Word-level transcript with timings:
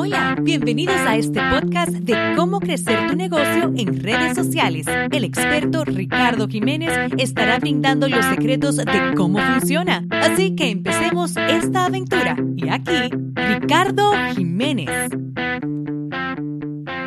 Hola, 0.00 0.36
bienvenidos 0.40 0.94
a 0.94 1.16
este 1.16 1.40
podcast 1.50 1.90
de 1.90 2.14
cómo 2.36 2.60
crecer 2.60 3.08
tu 3.08 3.16
negocio 3.16 3.72
en 3.76 4.00
redes 4.00 4.36
sociales. 4.36 4.86
El 5.10 5.24
experto 5.24 5.84
Ricardo 5.84 6.46
Jiménez 6.46 7.12
estará 7.18 7.58
brindando 7.58 8.08
los 8.08 8.24
secretos 8.26 8.76
de 8.76 9.14
cómo 9.16 9.40
funciona. 9.40 10.06
Así 10.12 10.54
que 10.54 10.70
empecemos 10.70 11.36
esta 11.36 11.86
aventura. 11.86 12.36
Y 12.54 12.68
aquí, 12.68 13.10
Ricardo 13.34 14.12
Jiménez. 14.36 15.10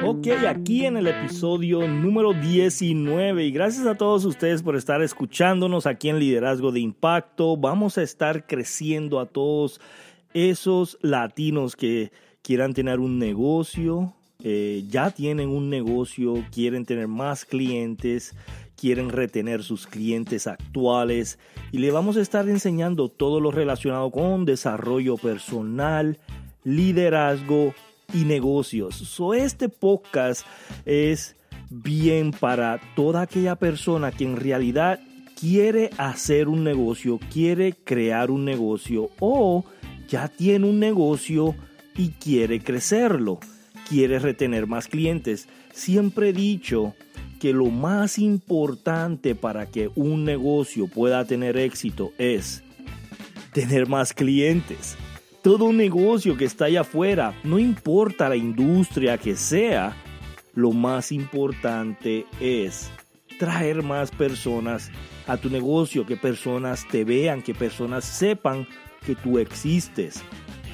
Ok, 0.03 0.27
aquí 0.49 0.85
en 0.85 0.97
el 0.97 1.07
episodio 1.07 1.87
número 1.87 2.33
19 2.33 3.45
y 3.45 3.51
gracias 3.51 3.87
a 3.87 3.95
todos 3.95 4.25
ustedes 4.25 4.61
por 4.63 4.75
estar 4.75 5.01
escuchándonos 5.01 5.87
aquí 5.87 6.09
en 6.09 6.19
Liderazgo 6.19 6.73
de 6.73 6.81
Impacto. 6.81 7.55
Vamos 7.55 7.97
a 7.97 8.03
estar 8.03 8.45
creciendo 8.45 9.21
a 9.21 9.27
todos 9.27 9.79
esos 10.33 10.97
latinos 11.01 11.77
que 11.77 12.11
quieran 12.41 12.73
tener 12.73 12.99
un 12.99 13.19
negocio, 13.19 14.13
eh, 14.43 14.83
ya 14.89 15.11
tienen 15.11 15.49
un 15.49 15.69
negocio, 15.69 16.43
quieren 16.51 16.85
tener 16.85 17.07
más 17.07 17.45
clientes, 17.45 18.35
quieren 18.75 19.09
retener 19.09 19.63
sus 19.63 19.85
clientes 19.85 20.47
actuales 20.47 21.37
y 21.71 21.77
le 21.77 21.91
vamos 21.91 22.17
a 22.17 22.21
estar 22.21 22.49
enseñando 22.49 23.09
todo 23.09 23.39
lo 23.39 23.51
relacionado 23.51 24.09
con 24.09 24.45
desarrollo 24.45 25.17
personal, 25.17 26.17
liderazgo 26.63 27.75
y 28.13 28.25
negocios. 28.25 28.95
So, 28.95 29.35
este 29.35 29.69
podcast 29.69 30.45
es 30.85 31.35
bien 31.69 32.31
para 32.31 32.81
toda 32.95 33.21
aquella 33.21 33.55
persona 33.55 34.11
que 34.11 34.23
en 34.23 34.37
realidad 34.37 34.99
quiere 35.39 35.91
hacer 35.97 36.47
un 36.47 36.63
negocio, 36.63 37.19
quiere 37.31 37.73
crear 37.73 38.31
un 38.31 38.45
negocio 38.45 39.09
o 39.19 39.63
ya 40.09 40.27
tiene 40.27 40.67
un 40.67 40.79
negocio 40.79 41.55
y 41.95 42.09
quiere 42.09 42.59
crecerlo, 42.61 43.39
quiere 43.87 44.19
retener 44.19 44.67
más 44.67 44.87
clientes. 44.87 45.47
Siempre 45.73 46.29
he 46.29 46.33
dicho 46.33 46.95
que 47.39 47.53
lo 47.53 47.65
más 47.65 48.19
importante 48.19 49.35
para 49.35 49.65
que 49.65 49.89
un 49.95 50.23
negocio 50.23 50.87
pueda 50.87 51.25
tener 51.25 51.57
éxito 51.57 52.11
es 52.17 52.63
tener 53.53 53.87
más 53.87 54.13
clientes. 54.13 54.95
Todo 55.41 55.65
un 55.65 55.77
negocio 55.77 56.37
que 56.37 56.45
está 56.45 56.65
allá 56.65 56.81
afuera, 56.81 57.33
no 57.43 57.57
importa 57.57 58.29
la 58.29 58.35
industria 58.35 59.17
que 59.17 59.35
sea, 59.35 59.95
lo 60.53 60.71
más 60.71 61.11
importante 61.11 62.25
es 62.39 62.91
traer 63.39 63.81
más 63.81 64.11
personas 64.11 64.91
a 65.25 65.37
tu 65.37 65.49
negocio, 65.49 66.05
que 66.05 66.17
personas 66.17 66.87
te 66.87 67.03
vean, 67.03 67.41
que 67.41 67.55
personas 67.55 68.05
sepan 68.05 68.67
que 69.03 69.15
tú 69.15 69.39
existes. 69.39 70.21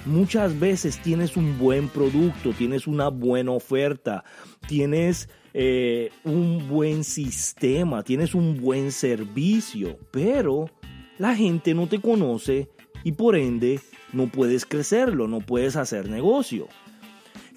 Muchas 0.07 0.57
veces 0.57 1.01
tienes 1.01 1.35
un 1.35 1.57
buen 1.57 1.89
producto, 1.89 2.53
tienes 2.57 2.87
una 2.87 3.09
buena 3.09 3.51
oferta, 3.51 4.23
tienes 4.65 5.27
eh, 5.53 6.11
un 6.23 6.69
buen 6.69 7.03
sistema, 7.03 8.03
tienes 8.03 8.33
un 8.33 8.61
buen 8.61 8.93
servicio, 8.93 9.99
pero 10.09 10.69
la 11.17 11.35
gente 11.35 11.73
no 11.73 11.87
te 11.87 11.99
conoce 11.99 12.69
y 13.03 13.11
por 13.11 13.35
ende 13.35 13.81
no 14.13 14.27
puedes 14.27 14.65
crecerlo, 14.65 15.27
no 15.27 15.41
puedes 15.41 15.75
hacer 15.75 16.09
negocio. 16.09 16.69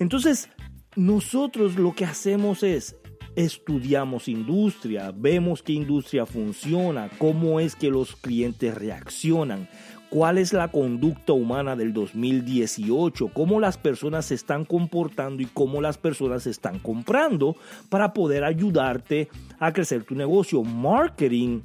Entonces, 0.01 0.49
nosotros 0.97 1.77
lo 1.77 1.95
que 1.95 2.05
hacemos 2.05 2.65
es 2.65 2.97
estudiamos 3.45 4.29
industria, 4.29 5.13
vemos 5.15 5.63
qué 5.63 5.73
industria 5.73 6.27
funciona, 6.27 7.09
cómo 7.19 7.61
es 7.61 7.75
que 7.75 7.91
los 7.91 8.17
clientes 8.17 8.75
reaccionan, 8.75 9.69
cuál 10.11 10.39
es 10.39 10.53
la 10.53 10.69
conducta 10.69 11.33
humana 11.33 11.77
del 11.77 11.93
2018, 11.93 13.31
cómo 13.33 13.61
las 13.61 13.79
personas 13.79 14.27
se 14.27 14.35
están 14.35 14.65
comportando 14.65 15.43
y 15.43 15.47
cómo 15.47 15.81
las 15.81 15.99
personas 15.99 16.43
se 16.43 16.51
están 16.51 16.79
comprando 16.79 17.57
para 17.89 18.13
poder 18.13 18.45
ayudarte 18.45 19.29
a 19.59 19.73
crecer 19.73 20.05
tu 20.05 20.15
negocio. 20.15 20.63
Marketing 20.63 21.61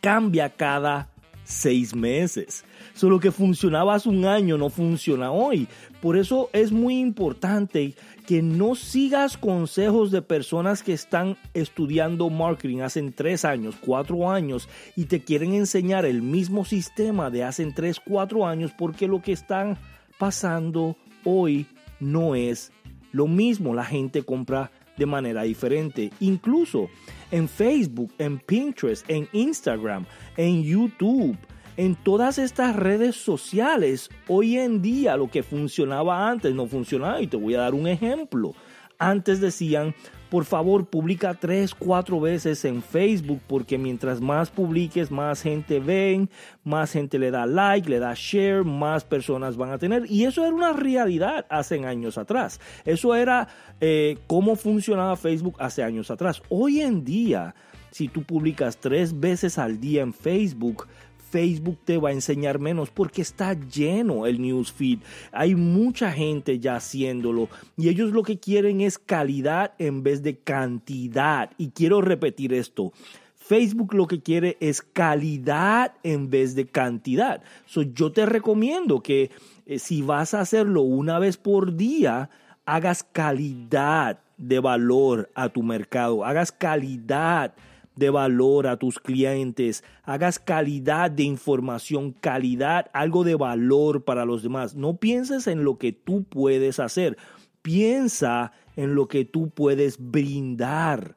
cambia 0.00 0.50
cada 0.50 1.11
seis 1.52 1.94
meses. 1.94 2.64
Solo 2.94 3.20
que 3.20 3.30
funcionaba 3.30 3.94
hace 3.94 4.08
un 4.08 4.24
año 4.24 4.58
no 4.58 4.70
funciona 4.70 5.30
hoy. 5.30 5.68
Por 6.00 6.16
eso 6.16 6.50
es 6.52 6.72
muy 6.72 6.98
importante 6.98 7.94
que 8.26 8.42
no 8.42 8.74
sigas 8.74 9.36
consejos 9.36 10.10
de 10.10 10.22
personas 10.22 10.82
que 10.82 10.92
están 10.92 11.36
estudiando 11.54 12.30
marketing 12.30 12.80
hace 12.80 13.02
tres 13.10 13.44
años, 13.44 13.76
cuatro 13.80 14.30
años 14.30 14.68
y 14.96 15.04
te 15.04 15.22
quieren 15.22 15.54
enseñar 15.54 16.04
el 16.04 16.22
mismo 16.22 16.64
sistema 16.64 17.30
de 17.30 17.44
hace 17.44 17.70
tres, 17.72 18.00
cuatro 18.00 18.46
años 18.46 18.72
porque 18.76 19.06
lo 19.06 19.22
que 19.22 19.32
están 19.32 19.78
pasando 20.18 20.96
hoy 21.24 21.66
no 22.00 22.34
es 22.34 22.72
lo 23.12 23.26
mismo. 23.26 23.74
La 23.74 23.84
gente 23.84 24.22
compra 24.22 24.70
de 24.96 25.06
manera 25.06 25.42
diferente. 25.42 26.10
Incluso 26.20 26.88
en 27.32 27.48
Facebook, 27.48 28.12
en 28.18 28.38
Pinterest, 28.38 29.04
en 29.10 29.28
Instagram, 29.32 30.06
en 30.36 30.62
YouTube, 30.62 31.36
en 31.76 31.96
todas 31.96 32.38
estas 32.38 32.76
redes 32.76 33.16
sociales, 33.16 34.10
hoy 34.28 34.58
en 34.58 34.82
día 34.82 35.16
lo 35.16 35.28
que 35.28 35.42
funcionaba 35.42 36.30
antes 36.30 36.54
no 36.54 36.66
funcionaba 36.66 37.20
y 37.20 37.26
te 37.26 37.36
voy 37.36 37.54
a 37.54 37.60
dar 37.60 37.74
un 37.74 37.88
ejemplo. 37.88 38.54
Antes 38.98 39.40
decían, 39.40 39.94
por 40.32 40.46
favor, 40.46 40.86
publica 40.86 41.34
tres, 41.34 41.74
cuatro 41.74 42.18
veces 42.18 42.64
en 42.64 42.82
Facebook 42.82 43.42
porque 43.46 43.76
mientras 43.76 44.18
más 44.22 44.48
publiques, 44.48 45.10
más 45.10 45.42
gente 45.42 45.78
ven, 45.78 46.30
más 46.64 46.92
gente 46.92 47.18
le 47.18 47.30
da 47.30 47.44
like, 47.44 47.86
le 47.86 47.98
da 47.98 48.14
share, 48.16 48.64
más 48.64 49.04
personas 49.04 49.58
van 49.58 49.72
a 49.72 49.76
tener. 49.78 50.10
Y 50.10 50.24
eso 50.24 50.42
era 50.46 50.54
una 50.54 50.72
realidad 50.72 51.44
hace 51.50 51.84
años 51.84 52.16
atrás. 52.16 52.60
Eso 52.86 53.14
era 53.14 53.46
eh, 53.82 54.16
cómo 54.26 54.56
funcionaba 54.56 55.16
Facebook 55.16 55.56
hace 55.58 55.82
años 55.82 56.10
atrás. 56.10 56.40
Hoy 56.48 56.80
en 56.80 57.04
día, 57.04 57.54
si 57.90 58.08
tú 58.08 58.22
publicas 58.22 58.78
tres 58.78 59.20
veces 59.20 59.58
al 59.58 59.80
día 59.80 60.00
en 60.00 60.14
Facebook, 60.14 60.88
Facebook 61.32 61.78
te 61.86 61.96
va 61.96 62.10
a 62.10 62.12
enseñar 62.12 62.58
menos 62.58 62.90
porque 62.90 63.22
está 63.22 63.54
lleno 63.54 64.26
el 64.26 64.40
newsfeed. 64.40 64.98
Hay 65.32 65.54
mucha 65.54 66.12
gente 66.12 66.58
ya 66.58 66.76
haciéndolo 66.76 67.48
y 67.78 67.88
ellos 67.88 68.12
lo 68.12 68.22
que 68.22 68.38
quieren 68.38 68.82
es 68.82 68.98
calidad 68.98 69.72
en 69.78 70.02
vez 70.02 70.22
de 70.22 70.36
cantidad. 70.36 71.50
Y 71.56 71.70
quiero 71.70 72.02
repetir 72.02 72.52
esto. 72.52 72.92
Facebook 73.34 73.94
lo 73.94 74.06
que 74.06 74.20
quiere 74.20 74.58
es 74.60 74.82
calidad 74.82 75.94
en 76.02 76.28
vez 76.28 76.54
de 76.54 76.66
cantidad. 76.66 77.42
So, 77.64 77.80
yo 77.80 78.12
te 78.12 78.26
recomiendo 78.26 79.00
que 79.00 79.30
eh, 79.64 79.78
si 79.78 80.02
vas 80.02 80.34
a 80.34 80.40
hacerlo 80.40 80.82
una 80.82 81.18
vez 81.18 81.38
por 81.38 81.76
día, 81.76 82.28
hagas 82.66 83.04
calidad 83.04 84.20
de 84.36 84.60
valor 84.60 85.30
a 85.34 85.48
tu 85.48 85.62
mercado, 85.62 86.26
hagas 86.26 86.52
calidad 86.52 87.54
de 87.96 88.10
valor 88.10 88.66
a 88.66 88.76
tus 88.76 88.98
clientes, 88.98 89.84
hagas 90.02 90.38
calidad 90.38 91.10
de 91.10 91.24
información, 91.24 92.12
calidad, 92.12 92.90
algo 92.92 93.24
de 93.24 93.34
valor 93.34 94.04
para 94.04 94.24
los 94.24 94.42
demás. 94.42 94.74
No 94.74 94.96
pienses 94.96 95.46
en 95.46 95.64
lo 95.64 95.78
que 95.78 95.92
tú 95.92 96.24
puedes 96.24 96.80
hacer, 96.80 97.16
piensa 97.62 98.52
en 98.76 98.94
lo 98.94 99.08
que 99.08 99.24
tú 99.24 99.50
puedes 99.50 99.98
brindar. 99.98 101.16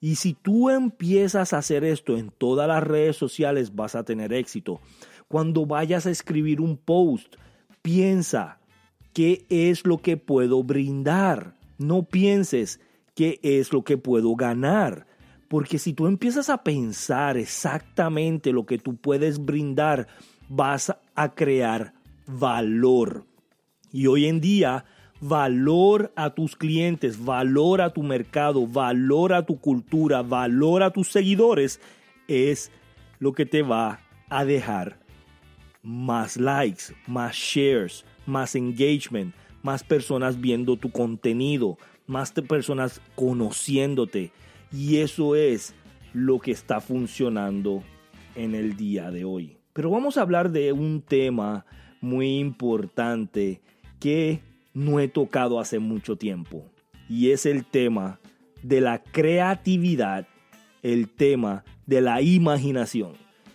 Y 0.00 0.16
si 0.16 0.34
tú 0.34 0.70
empiezas 0.70 1.52
a 1.52 1.58
hacer 1.58 1.84
esto 1.84 2.16
en 2.16 2.30
todas 2.30 2.68
las 2.68 2.82
redes 2.82 3.16
sociales, 3.16 3.74
vas 3.74 3.94
a 3.94 4.04
tener 4.04 4.32
éxito. 4.32 4.80
Cuando 5.26 5.66
vayas 5.66 6.06
a 6.06 6.10
escribir 6.10 6.60
un 6.60 6.76
post, 6.76 7.34
piensa 7.82 8.60
qué 9.12 9.44
es 9.48 9.84
lo 9.84 9.98
que 9.98 10.16
puedo 10.16 10.62
brindar. 10.62 11.56
No 11.78 12.04
pienses 12.04 12.80
qué 13.14 13.40
es 13.42 13.72
lo 13.72 13.82
que 13.82 13.98
puedo 13.98 14.36
ganar. 14.36 15.07
Porque 15.48 15.78
si 15.78 15.94
tú 15.94 16.06
empiezas 16.06 16.50
a 16.50 16.62
pensar 16.62 17.36
exactamente 17.36 18.52
lo 18.52 18.66
que 18.66 18.78
tú 18.78 18.96
puedes 18.96 19.44
brindar, 19.44 20.06
vas 20.48 20.94
a 21.14 21.34
crear 21.34 21.94
valor. 22.26 23.24
Y 23.90 24.06
hoy 24.06 24.26
en 24.26 24.40
día, 24.40 24.84
valor 25.20 26.12
a 26.16 26.30
tus 26.30 26.54
clientes, 26.54 27.24
valor 27.24 27.80
a 27.80 27.92
tu 27.92 28.02
mercado, 28.02 28.66
valor 28.66 29.32
a 29.32 29.46
tu 29.46 29.58
cultura, 29.58 30.22
valor 30.22 30.82
a 30.82 30.90
tus 30.90 31.08
seguidores, 31.08 31.80
es 32.28 32.70
lo 33.18 33.32
que 33.32 33.46
te 33.46 33.62
va 33.62 34.00
a 34.28 34.44
dejar 34.44 34.98
más 35.82 36.36
likes, 36.36 36.94
más 37.06 37.34
shares, 37.34 38.04
más 38.26 38.54
engagement, 38.54 39.34
más 39.62 39.82
personas 39.82 40.40
viendo 40.40 40.76
tu 40.76 40.90
contenido, 40.90 41.78
más 42.06 42.32
personas 42.32 43.00
conociéndote. 43.14 44.30
Y 44.72 44.98
eso 44.98 45.34
es 45.34 45.74
lo 46.12 46.38
que 46.38 46.50
está 46.50 46.80
funcionando 46.80 47.82
en 48.34 48.54
el 48.54 48.76
día 48.76 49.10
de 49.10 49.24
hoy. 49.24 49.56
Pero 49.72 49.90
vamos 49.90 50.16
a 50.16 50.22
hablar 50.22 50.50
de 50.50 50.72
un 50.72 51.02
tema 51.02 51.64
muy 52.00 52.38
importante 52.38 53.60
que 54.00 54.40
no 54.74 55.00
he 55.00 55.08
tocado 55.08 55.60
hace 55.60 55.78
mucho 55.78 56.16
tiempo. 56.16 56.64
Y 57.08 57.30
es 57.30 57.46
el 57.46 57.64
tema 57.64 58.20
de 58.62 58.80
la 58.80 59.02
creatividad, 59.02 60.26
el 60.82 61.08
tema 61.08 61.64
de 61.86 62.00
la 62.00 62.20
imaginación. 62.22 63.12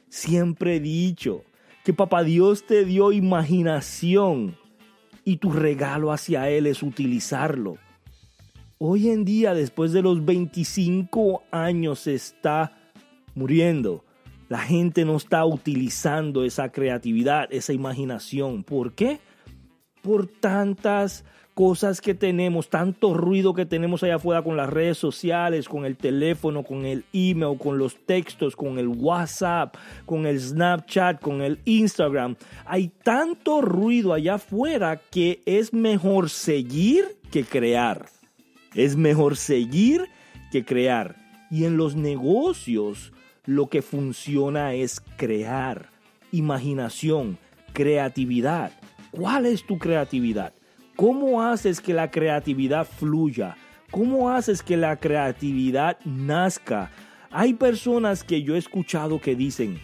Siempre 0.10 0.78
he 0.78 0.80
dicho 0.80 1.44
que 1.84 1.94
papá 1.94 2.24
Dios 2.24 2.66
te 2.66 2.86
dio 2.86 3.12
imaginación 3.12 4.56
y 5.26 5.38
tu 5.38 5.52
regalo 5.52 6.12
hacia 6.12 6.50
Él 6.50 6.68
es 6.68 6.84
utilizarlo. 6.84 7.78
Hoy 8.86 9.12
en 9.12 9.24
día, 9.24 9.54
después 9.54 9.94
de 9.94 10.02
los 10.02 10.26
25 10.26 11.44
años, 11.52 12.00
se 12.00 12.16
está 12.16 12.74
muriendo. 13.34 14.04
La 14.50 14.60
gente 14.60 15.06
no 15.06 15.16
está 15.16 15.46
utilizando 15.46 16.44
esa 16.44 16.70
creatividad, 16.70 17.48
esa 17.50 17.72
imaginación. 17.72 18.66
¿Por 18.66 18.92
qué? 18.92 19.22
Por 20.02 20.28
tantas 20.28 21.24
cosas 21.54 22.02
que 22.02 22.14
tenemos, 22.14 22.70
tanto 22.70 23.14
ruido 23.14 23.54
que 23.54 23.66
tenemos 23.66 24.04
allá 24.04 24.16
afuera 24.16 24.42
con 24.42 24.58
las 24.58 24.70
redes 24.70 24.98
sociales, 24.98 25.70
con 25.70 25.86
el 25.86 25.96
teléfono, 25.96 26.64
con 26.64 26.84
el 26.86 27.06
email, 27.14 27.58
con 27.58 27.78
los 27.78 27.96
textos, 28.06 28.54
con 28.54 28.78
el 28.80 28.90
WhatsApp, 28.90 29.78
con 30.06 30.26
el 30.26 30.42
Snapchat, 30.42 31.22
con 31.22 31.42
el 31.42 31.58
Instagram. 31.64 32.36
Hay 32.66 32.90
tanto 33.02 33.62
ruido 33.62 34.12
allá 34.12 34.34
afuera 34.34 35.00
que 35.10 35.42
es 35.46 35.72
mejor 35.72 36.30
seguir 36.30 37.06
que 37.32 37.46
crear. 37.46 38.08
Es 38.76 38.96
mejor 38.96 39.38
seguir 39.38 40.10
que 40.52 40.66
crear. 40.66 41.16
Y 41.50 41.66
en 41.66 41.78
los 41.78 41.96
negocios 41.96 43.12
lo 43.46 43.68
que 43.68 43.82
funciona 43.82 44.74
es 44.74 45.02
crear, 45.18 45.90
imaginación, 46.32 47.38
creatividad. 47.74 48.72
¿Cuál 49.12 49.46
es 49.46 49.66
tu 49.66 49.78
creatividad? 49.78 50.54
¿Cómo 50.96 51.44
haces 51.44 51.82
que 51.82 51.94
la 51.94 52.10
creatividad 52.10 52.88
fluya? 52.88 53.58
¿Cómo 53.92 54.30
haces 54.30 54.64
que 54.64 54.78
la 54.78 54.96
creatividad 54.96 55.98
nazca? 56.06 56.92
Hay 57.30 57.54
personas 57.54 58.24
que 58.24 58.42
yo 58.44 58.56
he 58.56 58.60
escuchado 58.60 59.20
que 59.20 59.36
dicen, 59.36 59.80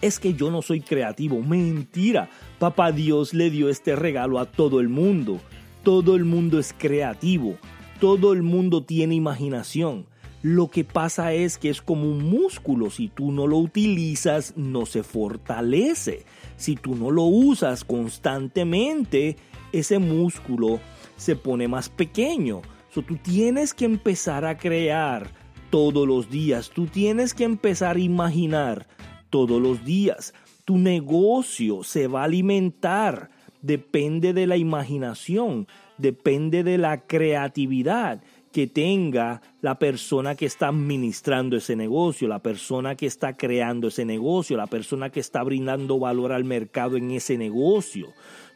es 0.00 0.18
que 0.18 0.34
yo 0.34 0.50
no 0.50 0.62
soy 0.62 0.80
creativo. 0.80 1.40
Mentira. 1.40 2.28
Papá 2.58 2.92
Dios 2.92 3.34
le 3.34 3.50
dio 3.50 3.68
este 3.68 3.96
regalo 3.96 4.38
a 4.38 4.46
todo 4.46 4.80
el 4.80 4.88
mundo. 4.88 5.40
Todo 5.82 6.16
el 6.16 6.24
mundo 6.24 6.58
es 6.58 6.74
creativo. 6.76 7.58
Todo 8.00 8.32
el 8.32 8.42
mundo 8.42 8.82
tiene 8.82 9.14
imaginación. 9.14 10.06
Lo 10.42 10.68
que 10.68 10.84
pasa 10.84 11.34
es 11.34 11.58
que 11.58 11.68
es 11.68 11.82
como 11.82 12.04
un 12.04 12.24
músculo. 12.24 12.90
Si 12.90 13.08
tú 13.08 13.30
no 13.30 13.46
lo 13.46 13.58
utilizas, 13.58 14.54
no 14.56 14.86
se 14.86 15.02
fortalece. 15.02 16.24
Si 16.56 16.76
tú 16.76 16.94
no 16.94 17.10
lo 17.10 17.24
usas 17.24 17.84
constantemente, 17.84 19.36
ese 19.72 19.98
músculo 19.98 20.80
se 21.18 21.36
pone 21.36 21.68
más 21.68 21.90
pequeño. 21.90 22.62
So, 22.88 23.02
tú 23.02 23.16
tienes 23.16 23.74
que 23.74 23.84
empezar 23.84 24.46
a 24.46 24.56
crear 24.56 25.30
todos 25.68 26.08
los 26.08 26.30
días. 26.30 26.70
Tú 26.70 26.86
tienes 26.86 27.34
que 27.34 27.44
empezar 27.44 27.96
a 27.96 28.00
imaginar 28.00 28.86
todos 29.28 29.60
los 29.60 29.84
días. 29.84 30.32
Tu 30.64 30.78
negocio 30.78 31.84
se 31.84 32.06
va 32.06 32.22
a 32.22 32.24
alimentar. 32.24 33.30
Depende 33.60 34.32
de 34.32 34.46
la 34.46 34.56
imaginación, 34.56 35.68
depende 36.00 36.64
de 36.64 36.78
la 36.78 37.06
creatividad 37.06 38.22
que 38.52 38.66
tenga 38.66 39.40
la 39.60 39.78
persona 39.78 40.34
que 40.34 40.46
está 40.46 40.68
administrando 40.68 41.56
ese 41.56 41.76
negocio, 41.76 42.26
la 42.26 42.40
persona 42.40 42.96
que 42.96 43.06
está 43.06 43.36
creando 43.36 43.88
ese 43.88 44.04
negocio, 44.04 44.56
la 44.56 44.66
persona 44.66 45.10
que 45.10 45.20
está 45.20 45.42
brindando 45.42 45.98
valor 45.98 46.32
al 46.32 46.44
mercado 46.44 46.96
en 46.96 47.10
ese 47.12 47.38
negocio. 47.38 48.08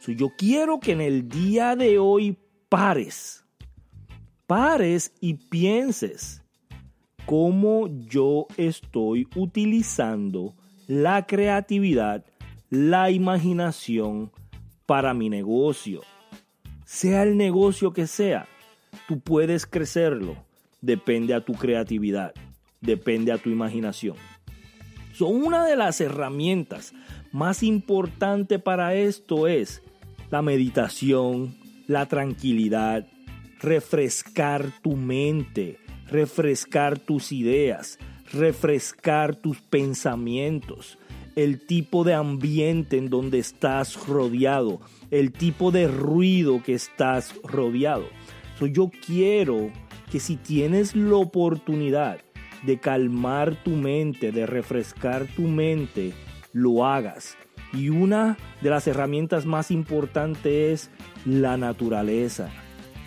yo 0.05 0.31
quiero 0.37 0.79
que 0.79 0.91
en 0.91 1.01
el 1.01 1.29
día 1.29 1.75
de 1.75 1.97
hoy 1.97 2.37
pares, 2.67 3.45
pares 4.47 5.13
y 5.21 5.35
pienses 5.35 6.43
cómo 7.25 7.87
yo 8.07 8.47
estoy 8.57 9.27
utilizando 9.35 10.55
la 10.87 11.25
creatividad, 11.25 12.25
la 12.69 13.09
imaginación 13.11 14.31
para 14.85 15.13
mi 15.13 15.29
negocio. 15.29 16.01
Sea 16.85 17.23
el 17.23 17.35
negocio 17.35 17.91
que 17.91 18.07
sea 18.07 18.47
Tú 19.07 19.19
puedes 19.19 19.65
crecerlo. 19.65 20.35
Depende 20.81 21.33
a 21.33 21.41
tu 21.41 21.53
creatividad. 21.53 22.33
Depende 22.81 23.31
a 23.31 23.37
tu 23.37 23.49
imaginación. 23.49 24.15
Son 25.13 25.43
una 25.43 25.65
de 25.65 25.75
las 25.75 26.01
herramientas 26.01 26.93
más 27.31 27.63
importantes 27.63 28.61
para 28.61 28.95
esto 28.95 29.47
es 29.47 29.81
la 30.29 30.41
meditación, 30.41 31.55
la 31.87 32.05
tranquilidad, 32.07 33.07
refrescar 33.59 34.71
tu 34.81 34.95
mente, 34.95 35.77
refrescar 36.07 36.99
tus 36.99 37.31
ideas, 37.31 37.97
refrescar 38.33 39.35
tus 39.35 39.61
pensamientos, 39.61 40.97
el 41.35 41.65
tipo 41.65 42.03
de 42.03 42.13
ambiente 42.13 42.97
en 42.97 43.09
donde 43.09 43.39
estás 43.39 44.07
rodeado, 44.07 44.79
el 45.11 45.31
tipo 45.31 45.71
de 45.71 45.87
ruido 45.87 46.61
que 46.63 46.73
estás 46.73 47.35
rodeado 47.43 48.05
yo 48.63 48.89
quiero 49.05 49.71
que 50.11 50.19
si 50.19 50.37
tienes 50.37 50.95
la 50.95 51.17
oportunidad 51.17 52.19
de 52.63 52.79
calmar 52.79 53.61
tu 53.63 53.71
mente, 53.71 54.31
de 54.31 54.45
refrescar 54.45 55.25
tu 55.27 55.43
mente, 55.43 56.13
lo 56.53 56.85
hagas. 56.85 57.37
Y 57.73 57.89
una 57.89 58.37
de 58.61 58.69
las 58.69 58.87
herramientas 58.87 59.45
más 59.45 59.71
importantes 59.71 60.89
es 60.89 60.89
la 61.25 61.57
naturaleza. 61.57 62.49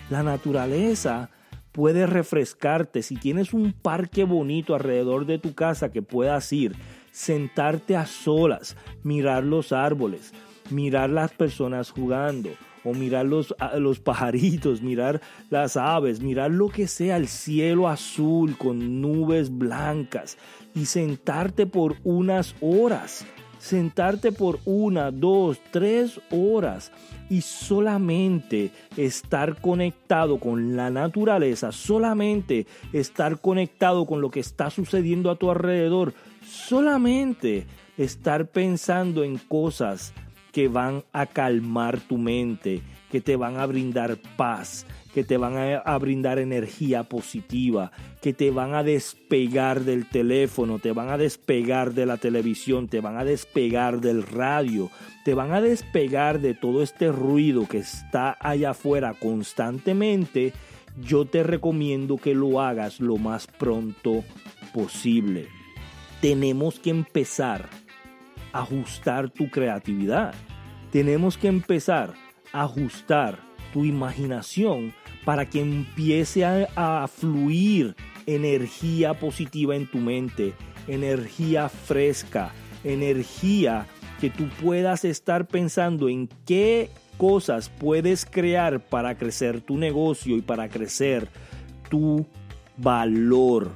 La 0.09 0.21
naturaleza 0.21 1.31
puede 1.71 2.05
refrescarte. 2.05 3.01
Si 3.01 3.15
tienes 3.15 3.53
un 3.53 3.73
parque 3.73 4.23
bonito 4.23 4.75
alrededor 4.75 5.25
de 5.25 5.39
tu 5.39 5.55
casa 5.55 5.91
que 5.91 6.01
puedas 6.01 6.53
ir, 6.53 6.75
sentarte 7.11 7.95
a 7.95 8.05
solas, 8.05 8.75
mirar 9.03 9.43
los 9.43 9.71
árboles, 9.71 10.33
mirar 10.69 11.09
las 11.09 11.31
personas 11.31 11.91
jugando, 11.91 12.49
o 12.83 12.93
mirar 12.93 13.25
los, 13.25 13.53
los 13.77 13.99
pajaritos, 13.99 14.81
mirar 14.81 15.21
las 15.49 15.77
aves, 15.77 16.21
mirar 16.21 16.51
lo 16.51 16.69
que 16.69 16.87
sea, 16.87 17.17
el 17.17 17.27
cielo 17.27 17.87
azul 17.87 18.57
con 18.57 19.01
nubes 19.01 19.55
blancas 19.55 20.37
y 20.75 20.85
sentarte 20.85 21.65
por 21.65 21.97
unas 22.03 22.55
horas, 22.61 23.25
sentarte 23.57 24.31
por 24.31 24.59
una, 24.65 25.11
dos, 25.11 25.59
tres 25.71 26.19
horas 26.31 26.91
y 27.29 27.41
solamente 27.41 28.71
estar 28.97 29.59
conectado 29.61 30.39
con 30.39 30.75
la 30.75 30.89
naturaleza, 30.89 31.71
solamente 31.71 32.65
estar 32.93 33.39
conectado 33.39 34.05
con 34.05 34.21
lo 34.21 34.31
que 34.31 34.39
está 34.39 34.69
sucediendo 34.69 35.29
a 35.29 35.35
tu 35.35 35.51
alrededor, 35.51 36.13
solamente 36.43 37.65
estar 37.97 38.47
pensando 38.47 39.23
en 39.23 39.37
cosas 39.37 40.13
que 40.51 40.67
van 40.67 41.03
a 41.13 41.25
calmar 41.25 41.99
tu 41.99 42.17
mente, 42.17 42.81
que 43.11 43.21
te 43.21 43.35
van 43.35 43.57
a 43.57 43.65
brindar 43.65 44.17
paz, 44.37 44.85
que 45.13 45.23
te 45.23 45.37
van 45.37 45.81
a, 45.83 45.97
brindar 45.97 46.39
energía 46.39 47.03
positiva, 47.03 47.91
que 48.21 48.33
te 48.33 48.51
van 48.51 48.73
a 48.73 48.83
despegar 48.83 49.81
del 49.81 50.07
teléfono, 50.07 50.79
te 50.79 50.91
van 50.91 51.09
a 51.09 51.17
despegar 51.17 51.93
de 51.93 52.05
la 52.05 52.17
televisión, 52.17 52.87
te 52.87 53.01
van 53.01 53.17
a 53.17 53.23
despegar 53.23 54.01
del 54.01 54.23
radio, 54.23 54.89
te 55.25 55.33
van 55.33 55.51
a 55.51 55.61
despegar 55.61 56.39
de 56.39 56.53
todo 56.53 56.83
este 56.83 57.11
ruido 57.11 57.67
que 57.67 57.79
está 57.79 58.37
allá 58.39 58.71
afuera 58.71 59.13
constantemente, 59.13 60.53
yo 61.01 61.25
te 61.25 61.43
recomiendo 61.43 62.17
que 62.17 62.35
lo 62.35 62.61
hagas 62.61 62.99
lo 62.99 63.17
más 63.17 63.47
pronto 63.47 64.23
posible. 64.73 65.58
Tenemos 66.21 66.79
que 66.79 66.89
empezar 66.89 67.69
ajustar 68.53 69.29
tu 69.29 69.49
creatividad. 69.49 70.33
Tenemos 70.91 71.37
que 71.37 71.47
empezar 71.47 72.13
a 72.51 72.63
ajustar 72.63 73.39
tu 73.73 73.85
imaginación 73.85 74.93
para 75.25 75.47
que 75.47 75.61
empiece 75.61 76.43
a, 76.45 77.07
fluir 77.07 77.95
energía 78.25 79.19
positiva 79.19 79.75
en 79.75 79.89
tu 79.89 79.99
mente, 79.99 80.53
energía 80.87 81.69
fresca, 81.69 82.51
energía 82.83 83.85
que 84.19 84.29
tú 84.29 84.49
puedas 84.61 85.05
estar 85.05 85.47
pensando 85.47 86.09
en 86.09 86.27
qué 86.45 86.89
cosas 87.17 87.69
puedes 87.69 88.25
crear 88.25 88.83
para 88.83 89.17
crecer 89.17 89.61
tu 89.61 89.77
negocio 89.77 90.37
y 90.37 90.41
para 90.41 90.69
crecer 90.69 91.27
tu 91.89 92.25
valor 92.77 93.71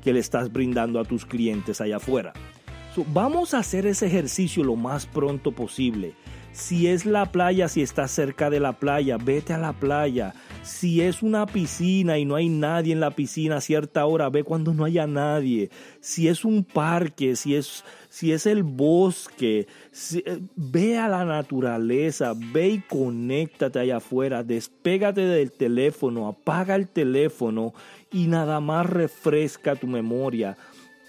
que 0.00 0.12
le 0.12 0.20
estás 0.20 0.52
brindando 0.52 1.00
a 1.00 1.04
tus 1.04 1.24
clientes 1.24 1.80
allá 1.80 1.96
afuera 1.96 2.32
vamos 3.12 3.54
a 3.54 3.58
hacer 3.58 3.86
ese 3.86 4.06
ejercicio 4.06 4.64
lo 4.64 4.76
más 4.76 5.06
pronto 5.06 5.52
posible. 5.52 6.14
Si 6.52 6.88
es 6.88 7.06
la 7.06 7.26
playa, 7.26 7.68
si 7.68 7.80
estás 7.80 8.10
cerca 8.10 8.50
de 8.50 8.58
la 8.58 8.72
playa, 8.72 9.18
vete 9.18 9.52
a 9.52 9.58
la 9.58 9.72
playa. 9.72 10.34
Si 10.62 11.00
es 11.00 11.22
una 11.22 11.46
piscina 11.46 12.18
y 12.18 12.24
no 12.24 12.34
hay 12.34 12.48
nadie 12.48 12.92
en 12.92 13.00
la 13.00 13.12
piscina 13.12 13.56
a 13.56 13.60
cierta 13.60 14.04
hora, 14.04 14.28
ve 14.30 14.42
cuando 14.42 14.74
no 14.74 14.84
haya 14.84 15.06
nadie. 15.06 15.70
Si 16.00 16.26
es 16.26 16.44
un 16.44 16.64
parque, 16.64 17.36
si 17.36 17.54
es, 17.54 17.84
si 18.08 18.32
es 18.32 18.46
el 18.46 18.64
bosque, 18.64 19.68
eh, 20.12 20.40
ve 20.56 20.98
a 20.98 21.08
la 21.08 21.24
naturaleza, 21.24 22.34
ve 22.36 22.68
y 22.68 22.80
conéctate 22.80 23.78
allá 23.78 23.98
afuera, 23.98 24.42
despégate 24.42 25.20
del 25.22 25.52
teléfono, 25.52 26.26
apaga 26.26 26.74
el 26.74 26.88
teléfono 26.88 27.74
y 28.12 28.26
nada 28.26 28.60
más 28.60 28.86
refresca 28.90 29.76
tu 29.76 29.86
memoria 29.86 30.56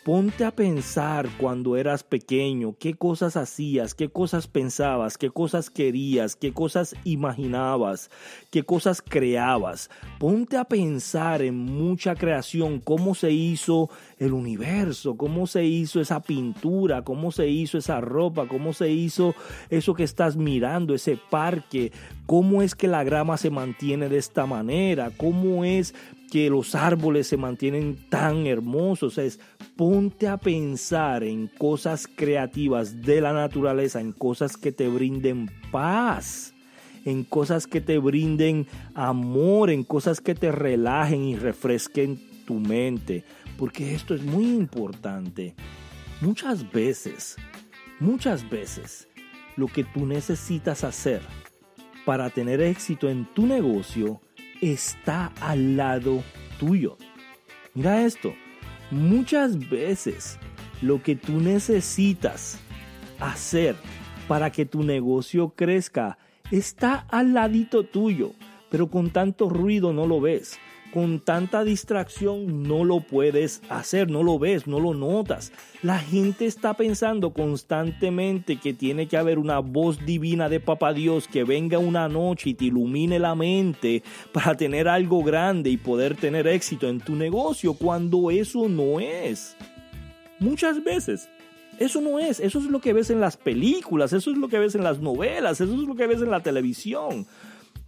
Ponte 0.04 0.46
a 0.46 0.50
pensar 0.50 1.30
cuando 1.38 1.78
eras 1.78 2.04
pequeño, 2.04 2.76
qué 2.80 2.96
cosas 2.96 3.38
hacías, 3.38 3.94
qué 3.94 4.10
cosas 4.10 4.48
pensabas, 4.48 5.16
qué 5.16 5.30
cosas 5.30 5.70
querías, 5.70 6.36
qué 6.36 6.54
cosas 6.54 6.96
imaginabas, 7.04 8.10
qué 8.50 8.64
cosas 8.64 9.04
creabas. 9.04 9.92
Ponte 10.18 10.58
a 10.58 10.64
pensar 10.64 11.44
en 11.44 11.56
mucha 11.56 12.16
creación, 12.16 12.80
cómo 12.80 13.14
se 13.14 13.30
hizo 13.30 13.92
el 14.18 14.34
universo, 14.34 15.18
cómo 15.18 15.46
se 15.46 15.66
hizo 15.66 16.02
esa 16.02 16.20
pintura, 16.20 17.04
cómo 17.04 17.32
se 17.32 17.48
hizo 17.50 17.78
esa 17.78 18.02
ropa, 18.02 18.48
cómo 18.48 18.74
se 18.74 18.90
hizo 18.90 19.36
eso 19.70 19.94
que 19.94 20.04
estás 20.04 20.36
mirando, 20.36 20.96
ese 20.96 21.20
parque, 21.30 21.92
cómo 22.26 22.64
es 22.64 22.74
que 22.74 22.88
la 22.88 23.04
grama 23.04 23.38
se 23.38 23.52
mantiene 23.52 24.10
de 24.10 24.18
esta 24.18 24.48
manera, 24.48 25.12
cómo 25.16 25.64
es 25.64 25.94
que 26.32 26.50
los 26.50 26.76
árboles 26.76 27.28
se 27.28 27.36
mantienen 27.36 28.08
tan 28.10 28.48
hermosos. 28.48 29.18
Es 29.18 29.40
ponte 29.76 30.30
a 30.30 30.38
pensar 30.38 31.26
en 31.26 31.48
cosas 31.48 32.08
creativas 32.08 33.02
de 33.02 33.20
la 33.20 33.34
naturaleza, 33.34 34.00
en 34.00 34.14
cosas 34.14 34.56
que 34.56 34.72
te 34.72 34.88
brinden 34.88 35.52
paz, 35.72 36.54
en 37.04 37.26
cosas 37.26 37.68
que 37.68 37.82
te 37.82 37.98
brinden 37.98 38.66
amor, 38.96 39.70
en 39.70 39.84
cosas 39.84 40.22
que 40.22 40.34
te 40.34 40.54
relajen 40.54 41.26
y 41.26 41.36
refresquen 41.36 42.18
tu 42.46 42.54
mente. 42.54 43.26
Porque 43.58 43.94
esto 43.94 44.16
es 44.16 44.24
muy 44.24 44.46
importante. 44.46 45.54
Muchas 46.22 46.72
veces, 46.72 47.36
muchas 48.00 48.50
veces, 48.50 49.10
lo 49.58 49.68
que 49.68 49.84
tú 49.84 50.06
necesitas 50.06 50.86
hacer 50.86 51.22
para 52.06 52.30
tener 52.30 52.62
éxito 52.62 53.10
en 53.10 53.26
tu 53.34 53.46
negocio 53.46 54.22
está 54.62 55.34
al 55.42 55.76
lado 55.76 56.24
tuyo. 56.60 56.98
Mira 57.74 58.06
esto, 58.06 58.34
muchas 58.92 59.70
veces 59.70 60.38
lo 60.82 61.02
que 61.02 61.16
tú 61.16 61.42
necesitas 61.42 62.60
hacer 63.20 63.76
para 64.28 64.52
que 64.52 64.66
tu 64.66 64.84
negocio 64.84 65.50
crezca 65.50 66.18
está 66.52 67.06
al 67.10 67.34
ladito 67.34 67.84
tuyo, 67.84 68.34
pero 68.72 68.90
con 68.90 69.12
tanto 69.12 69.50
ruido 69.50 69.94
no 69.94 70.08
lo 70.08 70.20
ves 70.20 70.58
con 70.92 71.20
tanta 71.20 71.64
distracción 71.64 72.64
no 72.64 72.84
lo 72.84 73.00
puedes 73.00 73.62
hacer, 73.70 74.10
no 74.10 74.24
lo 74.24 74.38
ves, 74.38 74.68
no 74.68 74.80
lo 74.80 74.94
notas. 74.94 75.52
La 75.82 76.00
gente 76.00 76.46
está 76.46 76.74
pensando 76.76 77.32
constantemente 77.32 78.58
que 78.58 78.74
tiene 78.74 79.08
que 79.08 79.18
haber 79.18 79.40
una 79.40 79.60
voz 79.60 80.06
divina 80.06 80.50
de 80.50 80.60
Papá 80.60 80.94
Dios 80.94 81.28
que 81.28 81.44
venga 81.44 81.80
una 81.80 82.08
noche 82.10 82.52
y 82.52 82.54
te 82.54 82.66
ilumine 82.66 83.20
la 83.20 83.36
mente 83.36 84.04
para 84.32 84.56
tener 84.56 84.88
algo 84.88 85.24
grande 85.24 85.70
y 85.70 85.78
poder 85.78 86.16
tener 86.16 86.48
éxito 86.48 86.88
en 86.88 87.00
tu 87.00 87.16
negocio 87.16 87.74
cuando 87.74 88.30
eso 88.30 88.68
no 88.68 89.00
es. 89.00 89.56
Muchas 90.40 90.84
veces 90.84 91.30
eso 91.80 92.02
no 92.02 92.20
es, 92.20 92.40
eso 92.40 92.60
es 92.60 92.66
lo 92.66 92.82
que 92.82 92.94
ves 92.94 93.10
en 93.10 93.22
las 93.22 93.38
películas, 93.38 94.14
eso 94.14 94.30
es 94.30 94.38
lo 94.38 94.50
que 94.50 94.60
ves 94.60 94.76
en 94.76 94.84
las 94.84 95.00
novelas, 95.00 95.62
eso 95.62 95.74
es 95.74 95.80
lo 95.80 95.96
que 95.96 96.06
ves 96.06 96.22
en 96.22 96.30
la 96.30 96.42
televisión. 96.42 97.26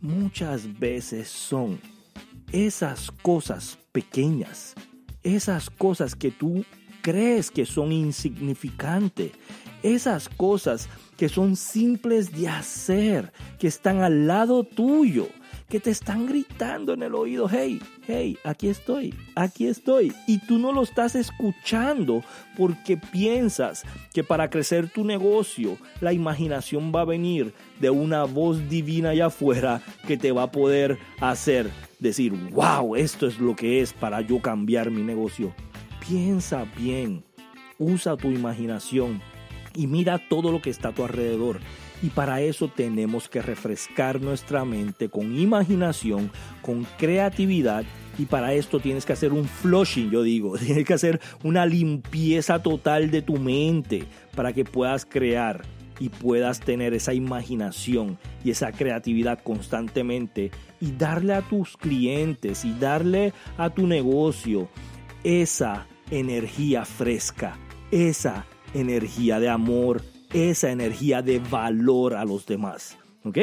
Muchas 0.03 0.79
veces 0.79 1.29
son 1.29 1.79
esas 2.51 3.09
cosas 3.09 3.79
pequeñas, 3.93 4.75
esas 5.23 5.69
cosas 5.69 6.13
que 6.13 6.29
tú 6.29 6.65
crees 7.01 7.49
que 7.49 7.65
son 7.65 7.93
insignificantes, 7.93 9.31
esas 9.81 10.27
cosas 10.27 10.89
que 11.15 11.29
son 11.29 11.55
simples 11.55 12.33
de 12.33 12.49
hacer, 12.49 13.31
que 13.57 13.67
están 13.67 14.01
al 14.01 14.27
lado 14.27 14.65
tuyo, 14.65 15.29
que 15.73 15.79
te 15.79 15.89
están 15.89 16.27
gritando 16.27 16.93
en 16.93 17.01
el 17.01 17.15
oído, 17.15 17.49
hey, 17.51 17.81
hey, 18.05 18.37
aquí 18.43 18.67
estoy, 18.67 19.11
aquí 19.33 19.65
estoy. 19.65 20.13
Y 20.27 20.37
tú 20.37 20.59
no 20.59 20.71
lo 20.71 20.83
estás 20.83 21.15
escuchando 21.15 22.21
porque 22.55 22.95
piensas 22.95 23.81
que 24.13 24.23
para 24.23 24.51
crecer 24.51 24.87
tu 24.91 25.03
negocio 25.03 25.79
la 25.99 26.13
imaginación 26.13 26.91
va 26.95 27.01
a 27.01 27.05
venir 27.05 27.55
de 27.79 27.89
una 27.89 28.25
voz 28.25 28.69
divina 28.69 29.09
allá 29.09 29.25
afuera 29.25 29.81
que 30.05 30.15
te 30.15 30.31
va 30.31 30.43
a 30.43 30.51
poder 30.51 30.99
hacer 31.19 31.71
decir, 31.97 32.33
wow, 32.51 32.95
esto 32.95 33.25
es 33.25 33.39
lo 33.39 33.55
que 33.55 33.81
es 33.81 33.93
para 33.93 34.21
yo 34.21 34.43
cambiar 34.43 34.91
mi 34.91 35.01
negocio. 35.01 35.55
Piensa 36.07 36.67
bien, 36.77 37.23
usa 37.79 38.15
tu 38.15 38.29
imaginación 38.29 39.23
y 39.73 39.87
mira 39.87 40.21
todo 40.29 40.51
lo 40.51 40.61
que 40.61 40.69
está 40.69 40.89
a 40.89 40.93
tu 40.93 41.03
alrededor. 41.03 41.61
Y 42.03 42.09
para 42.09 42.41
eso 42.41 42.67
tenemos 42.67 43.29
que 43.29 43.41
refrescar 43.41 44.19
nuestra 44.19 44.65
mente 44.65 45.07
con 45.07 45.39
imaginación, 45.39 46.31
con 46.61 46.85
creatividad. 46.97 47.85
Y 48.19 48.25
para 48.25 48.53
esto 48.53 48.81
tienes 48.81 49.05
que 49.05 49.13
hacer 49.13 49.31
un 49.31 49.45
flushing, 49.45 50.11
yo 50.11 50.21
digo. 50.21 50.57
Tienes 50.59 50.85
que 50.85 50.93
hacer 50.93 51.21
una 51.43 51.65
limpieza 51.65 52.61
total 52.61 53.09
de 53.09 53.21
tu 53.21 53.37
mente 53.37 54.03
para 54.35 54.51
que 54.51 54.65
puedas 54.65 55.05
crear 55.05 55.61
y 55.97 56.09
puedas 56.09 56.59
tener 56.59 56.93
esa 56.93 57.13
imaginación 57.13 58.17
y 58.43 58.51
esa 58.51 58.73
creatividad 58.73 59.39
constantemente 59.41 60.51
y 60.81 60.91
darle 60.91 61.33
a 61.33 61.41
tus 61.41 61.77
clientes 61.77 62.65
y 62.65 62.73
darle 62.73 63.31
a 63.57 63.69
tu 63.69 63.87
negocio 63.87 64.67
esa 65.23 65.87
energía 66.11 66.83
fresca, 66.83 67.57
esa 67.91 68.45
energía 68.73 69.39
de 69.39 69.47
amor, 69.47 70.01
esa 70.33 70.71
energía 70.71 71.21
de 71.21 71.39
valor 71.39 72.15
a 72.15 72.25
los 72.25 72.45
demás. 72.45 72.97
¿Ok? 73.23 73.37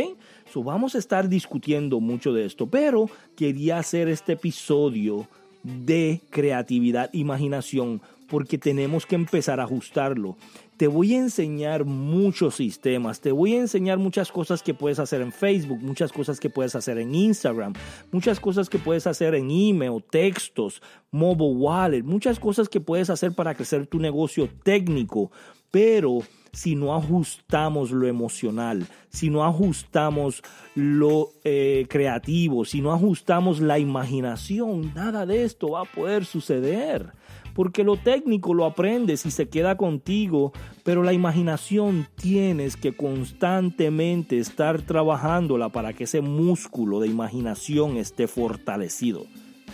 So 0.53 0.63
vamos 0.63 0.95
a 0.95 0.99
estar 0.99 1.29
discutiendo 1.29 2.01
mucho 2.01 2.33
de 2.33 2.45
esto, 2.45 2.67
pero 2.67 3.09
quería 3.37 3.79
hacer 3.79 4.09
este 4.09 4.33
episodio 4.33 5.29
de 5.63 6.21
creatividad, 6.31 7.09
imaginación, 7.13 8.03
porque 8.29 8.59
tenemos 8.59 9.07
que 9.07 9.15
empezar 9.15 9.61
a 9.61 9.65
ajustarlo 9.65 10.37
te 10.81 10.89
voy 10.89 11.15
a 11.15 11.19
enseñar 11.19 11.85
muchos 11.85 12.55
sistemas, 12.55 13.21
te 13.21 13.33
voy 13.33 13.53
a 13.53 13.61
enseñar 13.61 13.99
muchas 13.99 14.33
cosas 14.33 14.63
que 14.63 14.73
puedes 14.73 14.99
hacer 14.99 15.21
en 15.21 15.31
Facebook, 15.31 15.79
muchas 15.83 16.11
cosas 16.11 16.41
que 16.41 16.49
puedes 16.49 16.75
hacer 16.75 16.97
en 16.97 17.15
Instagram, 17.15 17.75
muchas 18.11 18.41
cosas 18.41 18.71
que 18.71 18.79
puedes 18.79 19.07
hacer 19.07 19.35
en 19.35 19.51
email, 19.51 20.03
textos, 20.09 20.81
mobile 21.11 21.53
wallet, 21.53 22.03
muchas 22.03 22.41
cosas 22.41 22.71
que 22.71 22.81
puedes 22.81 23.11
hacer 23.11 23.33
para 23.33 23.55
crecer 23.55 23.87
tu 23.89 23.99
negocio 23.99 24.49
técnico, 24.63 25.31
pero 25.71 26.19
si 26.53 26.75
no 26.75 26.95
ajustamos 26.95 27.91
lo 27.93 28.07
emocional, 28.07 28.87
si 29.09 29.31
no 29.31 29.45
ajustamos 29.45 30.43
lo 30.75 31.31
eh, 31.45 31.87
creativo, 31.89 32.65
si 32.65 32.81
no 32.81 32.93
ajustamos 32.93 33.61
la 33.61 33.79
imaginación, 33.79 34.93
nada 34.95 35.27
de 35.27 35.45
esto 35.45 35.71
va 35.71 35.83
a 35.83 35.85
poder 35.85 36.25
suceder 36.25 37.13
porque 37.55 37.85
lo 37.85 37.97
técnico 37.97 38.55
lo 38.55 38.65
aprendes 38.65 39.27
y 39.27 39.31
se 39.31 39.49
queda 39.49 39.77
contigo, 39.77 40.53
pero 40.83 41.03
la 41.03 41.13
imaginación 41.13 42.07
tienes 42.17 42.77
que 42.77 42.97
constantemente 42.97 44.39
estar 44.39 44.83
trabajándola 44.83 45.69
para 45.69 45.93
que 45.93 46.05
ese 46.05 46.21
músculo 46.21 47.01
de 47.01 47.09
imaginación 47.09 47.97
esté 47.97 48.29
fortalecido. 48.29 49.27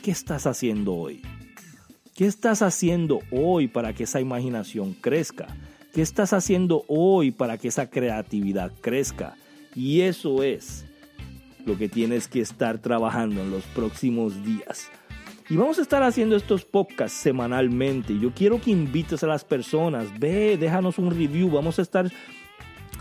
¿Qué 0.03 0.11
estás 0.11 0.47
haciendo 0.47 0.95
hoy? 0.95 1.23
¿Qué 2.15 2.27
estás 2.27 2.63
haciendo 2.63 3.21
hoy 3.31 3.69
para 3.69 3.93
que 3.93 4.05
esa 4.05 4.21
imaginación 4.21 4.95
crezca? 4.95 5.47
¿Qué 5.97 6.03
estás 6.03 6.35
haciendo 6.35 6.85
hoy 6.89 7.31
para 7.31 7.57
que 7.57 7.69
esa 7.69 7.89
creatividad 7.89 8.71
crezca? 8.83 9.35
Y 9.75 10.03
eso 10.03 10.43
es 10.43 10.85
lo 11.65 11.79
que 11.79 11.89
tienes 11.89 12.29
que 12.29 12.43
estar 12.43 12.77
trabajando 12.77 13.41
en 13.41 13.51
los 13.51 13.65
próximos 13.65 14.45
días. 14.45 14.91
Y 15.49 15.57
vamos 15.57 15.79
a 15.79 15.81
estar 15.81 16.03
haciendo 16.03 16.37
estos 16.37 16.67
podcasts 16.67 17.17
semanalmente. 17.17 18.19
Yo 18.19 18.31
quiero 18.35 18.61
que 18.61 18.73
invites 18.73 19.25
a 19.25 19.27
las 19.27 19.43
personas, 19.43 20.09
ve, 20.21 20.59
déjanos 20.59 20.99
un 20.99 21.13
review. 21.13 21.49
Vamos 21.49 21.79
a 21.79 21.83
estar 21.83 22.13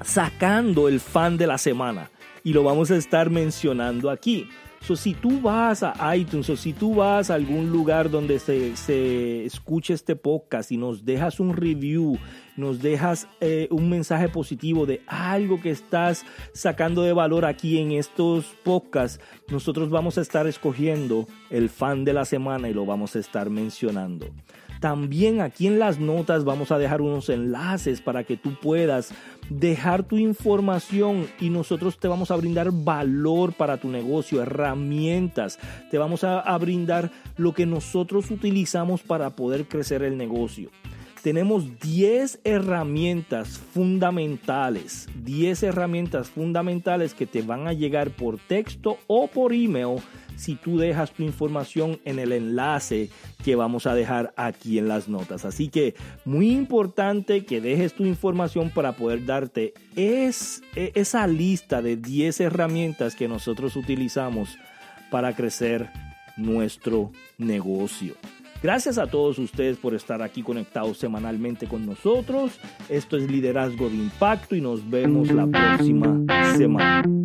sacando 0.01 0.87
el 0.87 1.01
fan 1.01 1.35
de 1.35 1.47
la 1.47 1.57
semana 1.57 2.09
y 2.45 2.53
lo 2.53 2.63
vamos 2.63 2.91
a 2.91 2.95
estar 2.95 3.29
mencionando 3.29 4.09
aquí. 4.09 4.47
So, 4.85 4.95
si 4.95 5.15
tú 5.15 5.41
vas 5.41 5.81
a 5.81 6.15
iTunes 6.15 6.47
o 6.47 6.55
si 6.55 6.71
tú 6.71 6.93
vas 6.93 7.31
a 7.31 7.33
algún 7.33 7.71
lugar 7.71 8.11
donde 8.11 8.37
se, 8.37 8.77
se 8.77 9.43
escuche 9.43 9.95
este 9.95 10.15
podcast 10.15 10.71
y 10.71 10.77
nos 10.77 11.03
dejas 11.03 11.39
un 11.39 11.55
review, 11.55 12.19
nos 12.55 12.83
dejas 12.83 13.27
eh, 13.41 13.67
un 13.71 13.89
mensaje 13.89 14.29
positivo 14.29 14.85
de 14.85 15.01
algo 15.07 15.59
que 15.59 15.71
estás 15.71 16.23
sacando 16.53 17.01
de 17.01 17.13
valor 17.13 17.45
aquí 17.45 17.79
en 17.79 17.93
estos 17.93 18.45
podcasts, 18.63 19.19
nosotros 19.47 19.89
vamos 19.89 20.19
a 20.19 20.21
estar 20.21 20.45
escogiendo 20.45 21.27
el 21.49 21.69
fan 21.69 22.05
de 22.05 22.13
la 22.13 22.25
semana 22.25 22.69
y 22.69 22.73
lo 22.75 22.85
vamos 22.85 23.15
a 23.15 23.19
estar 23.19 23.49
mencionando. 23.49 24.27
También 24.79 25.41
aquí 25.41 25.67
en 25.67 25.79
las 25.79 25.99
notas 25.99 26.43
vamos 26.43 26.71
a 26.71 26.77
dejar 26.77 27.01
unos 27.01 27.29
enlaces 27.29 28.01
para 28.01 28.23
que 28.23 28.37
tú 28.37 28.55
puedas 28.61 29.13
dejar 29.49 30.03
tu 30.03 30.17
información 30.17 31.27
y 31.39 31.49
nosotros 31.49 31.97
te 31.97 32.07
vamos 32.07 32.31
a 32.31 32.35
brindar 32.35 32.69
valor 32.71 33.53
para 33.53 33.77
tu 33.77 33.89
negocio, 33.89 34.41
herramientas, 34.41 35.59
te 35.91 35.97
vamos 35.97 36.23
a, 36.23 36.39
a 36.39 36.57
brindar 36.57 37.11
lo 37.37 37.53
que 37.53 37.65
nosotros 37.65 38.31
utilizamos 38.31 39.01
para 39.01 39.31
poder 39.31 39.67
crecer 39.67 40.03
el 40.03 40.17
negocio. 40.17 40.69
Tenemos 41.25 41.79
10 41.79 42.41
herramientas 42.43 43.57
fundamentales, 43.57 45.09
10 45.23 45.63
herramientas 45.63 46.29
fundamentales 46.29 47.15
que 47.15 47.25
te 47.25 47.41
van 47.41 47.67
a 47.67 47.73
llegar 47.73 48.11
por 48.11 48.37
texto 48.37 48.99
o 49.07 49.25
por 49.25 49.51
email 49.51 50.03
si 50.35 50.55
tú 50.55 50.77
dejas 50.77 51.11
tu 51.11 51.23
información 51.23 51.99
en 52.05 52.19
el 52.19 52.31
enlace 52.31 53.09
que 53.43 53.55
vamos 53.55 53.87
a 53.87 53.95
dejar 53.95 54.33
aquí 54.37 54.77
en 54.77 54.87
las 54.87 55.07
notas. 55.07 55.45
Así 55.45 55.69
que 55.69 55.95
muy 56.25 56.51
importante 56.51 57.45
que 57.45 57.61
dejes 57.61 57.93
tu 57.93 58.05
información 58.05 58.69
para 58.69 58.93
poder 58.93 59.25
darte 59.25 59.73
es, 59.95 60.61
e, 60.75 60.91
esa 60.95 61.27
lista 61.27 61.81
de 61.81 61.97
10 61.97 62.41
herramientas 62.41 63.15
que 63.15 63.27
nosotros 63.27 63.75
utilizamos 63.75 64.57
para 65.11 65.35
crecer 65.35 65.89
nuestro 66.37 67.11
negocio. 67.37 68.15
Gracias 68.61 68.97
a 68.97 69.05
todos 69.05 69.37
ustedes 69.37 69.77
por 69.77 69.93
estar 69.93 70.21
aquí 70.21 70.41
conectados 70.41 70.97
semanalmente 70.97 71.67
con 71.67 71.85
nosotros. 71.85 72.59
Esto 72.89 73.17
es 73.17 73.29
Liderazgo 73.29 73.89
de 73.89 73.95
Impacto 73.95 74.55
y 74.55 74.61
nos 74.61 74.89
vemos 74.89 75.31
la 75.31 75.45
próxima 75.45 76.19
semana. 76.57 77.24